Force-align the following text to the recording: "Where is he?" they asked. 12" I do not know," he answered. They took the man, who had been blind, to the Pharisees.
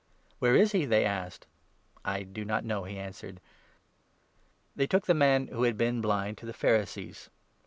"Where 0.39 0.55
is 0.55 0.71
he?" 0.71 0.85
they 0.85 1.05
asked. 1.05 1.45
12" 2.05 2.17
I 2.17 2.23
do 2.23 2.43
not 2.43 2.65
know," 2.65 2.85
he 2.85 2.97
answered. 2.97 3.39
They 4.75 4.87
took 4.87 5.05
the 5.05 5.13
man, 5.13 5.49
who 5.49 5.61
had 5.61 5.77
been 5.77 6.01
blind, 6.01 6.39
to 6.39 6.47
the 6.47 6.53
Pharisees. 6.53 7.29